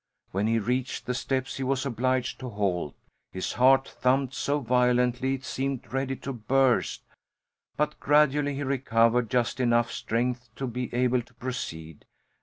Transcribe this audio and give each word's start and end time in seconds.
When 0.31 0.47
he 0.47 0.57
reached 0.57 1.05
the 1.05 1.13
steps 1.13 1.57
he 1.57 1.63
was 1.63 1.85
obliged 1.85 2.39
to 2.39 2.49
halt. 2.49 2.95
His 3.31 3.53
heart 3.53 3.87
thumped 3.87 4.33
so 4.33 4.59
violently 4.59 5.35
it 5.35 5.45
seemed 5.45 5.93
ready 5.93 6.15
to 6.15 6.33
burst. 6.33 7.03
But 7.77 7.99
gradually 7.99 8.55
he 8.55 8.63
recovered 8.63 9.29
just 9.29 9.59
enough 9.59 9.91
strength 9.91 10.49
to 10.55 10.65
be 10.65 10.91
able 10.91 11.21
to 11.21 11.33
proceed. 11.35 12.05